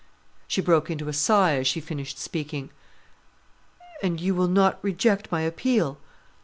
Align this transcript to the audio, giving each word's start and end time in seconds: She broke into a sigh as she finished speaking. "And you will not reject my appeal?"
She 0.47 0.61
broke 0.61 0.89
into 0.89 1.09
a 1.09 1.13
sigh 1.13 1.57
as 1.57 1.67
she 1.67 1.79
finished 1.79 2.17
speaking. 2.17 2.71
"And 4.01 4.19
you 4.19 4.33
will 4.33 4.47
not 4.47 4.79
reject 4.83 5.31
my 5.31 5.41
appeal?" 5.41 5.99